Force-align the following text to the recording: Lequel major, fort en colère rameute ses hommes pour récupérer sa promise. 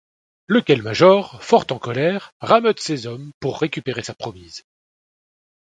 Lequel 0.47 0.81
major, 0.81 1.43
fort 1.43 1.67
en 1.71 1.77
colère 1.77 2.33
rameute 2.41 2.79
ses 2.79 3.05
hommes 3.05 3.31
pour 3.39 3.59
récupérer 3.59 4.01
sa 4.01 4.15
promise. 4.15 4.65